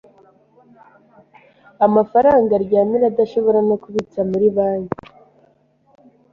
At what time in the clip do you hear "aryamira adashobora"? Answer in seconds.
2.59-3.59